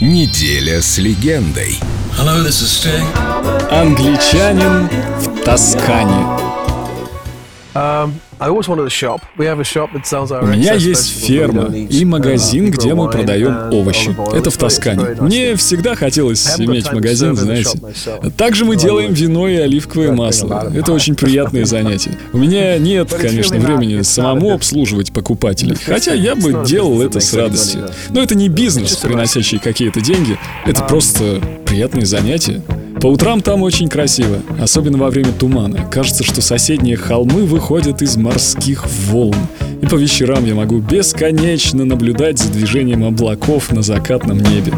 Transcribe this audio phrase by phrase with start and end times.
[0.00, 1.80] Неделя с легендой.
[2.18, 2.42] Hello,
[3.70, 6.55] Англичанин в Тоскане.
[10.42, 14.16] У меня есть ферма и магазин, где мы продаем овощи.
[14.34, 15.16] Это в Тоскане.
[15.20, 17.78] Мне всегда хотелось иметь магазин, знаете.
[18.36, 20.70] Также мы делаем вино и оливковое масло.
[20.74, 22.18] Это очень приятные занятия.
[22.32, 27.88] У меня нет, конечно, времени самому обслуживать покупателей, хотя я бы делал это с радостью.
[28.10, 30.38] Но это не бизнес, приносящий какие-то деньги.
[30.64, 32.62] Это просто приятные занятия.
[33.06, 35.88] По утрам там очень красиво, особенно во время тумана.
[35.92, 39.36] Кажется, что соседние холмы выходят из морских волн.
[39.80, 44.72] И по вечерам я могу бесконечно наблюдать за движением облаков на закатном небе.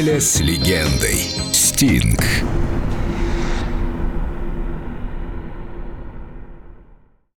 [0.00, 1.30] «Неделя с легендой».
[1.52, 2.24] Стинг.